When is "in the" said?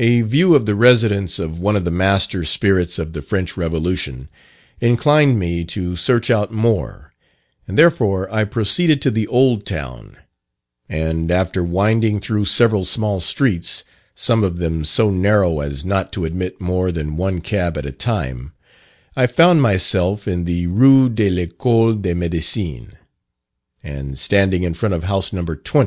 20.26-20.66